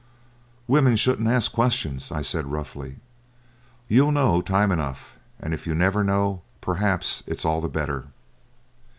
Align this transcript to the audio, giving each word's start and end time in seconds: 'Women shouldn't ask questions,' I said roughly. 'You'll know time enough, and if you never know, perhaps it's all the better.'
'Women 0.67 0.95
shouldn't 0.95 1.27
ask 1.27 1.51
questions,' 1.51 2.11
I 2.11 2.23
said 2.23 2.47
roughly. 2.51 2.95
'You'll 3.87 4.11
know 4.11 4.41
time 4.41 4.71
enough, 4.71 5.15
and 5.39 5.53
if 5.53 5.67
you 5.67 5.75
never 5.75 6.03
know, 6.03 6.41
perhaps 6.59 7.21
it's 7.27 7.45
all 7.45 7.61
the 7.61 7.69
better.' 7.69 8.07